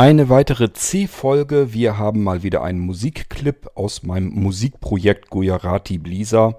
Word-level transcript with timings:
Eine 0.00 0.28
weitere 0.28 0.72
C-Folge. 0.72 1.72
Wir 1.72 1.98
haben 1.98 2.22
mal 2.22 2.44
wieder 2.44 2.62
einen 2.62 2.78
Musikclip 2.78 3.72
aus 3.74 4.04
meinem 4.04 4.28
Musikprojekt 4.28 5.28
Gujarati 5.28 5.98
Blisa. 5.98 6.56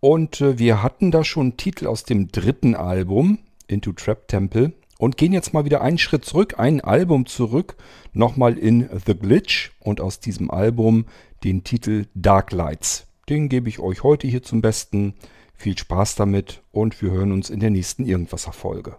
Und 0.00 0.42
äh, 0.42 0.58
wir 0.58 0.82
hatten 0.82 1.10
da 1.10 1.24
schon 1.24 1.42
einen 1.44 1.56
Titel 1.56 1.86
aus 1.86 2.04
dem 2.04 2.28
dritten 2.28 2.74
Album, 2.74 3.38
Into 3.66 3.92
Trap 3.92 4.28
Temple. 4.28 4.74
Und 4.98 5.16
gehen 5.16 5.32
jetzt 5.32 5.54
mal 5.54 5.64
wieder 5.64 5.80
einen 5.80 5.96
Schritt 5.96 6.26
zurück, 6.26 6.58
ein 6.58 6.82
Album 6.82 7.24
zurück, 7.24 7.76
nochmal 8.12 8.58
in 8.58 8.90
The 9.06 9.14
Glitch. 9.14 9.70
Und 9.80 10.02
aus 10.02 10.20
diesem 10.20 10.50
Album 10.50 11.06
den 11.44 11.64
Titel 11.64 12.04
Dark 12.14 12.52
Lights. 12.52 13.06
Den 13.30 13.48
gebe 13.48 13.70
ich 13.70 13.78
euch 13.78 14.02
heute 14.02 14.28
hier 14.28 14.42
zum 14.42 14.60
Besten. 14.60 15.14
Viel 15.54 15.78
Spaß 15.78 16.16
damit 16.16 16.60
und 16.72 17.00
wir 17.00 17.10
hören 17.10 17.32
uns 17.32 17.48
in 17.48 17.60
der 17.60 17.70
nächsten 17.70 18.04
Irgendwasser-Folge. 18.04 18.98